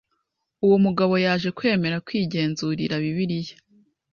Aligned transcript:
uwo 0.65 0.77
mugabo 0.85 1.13
yaje 1.25 1.49
kwemera 1.57 2.03
kwigenzurira 2.07 2.93
Bibiliya, 3.03 3.55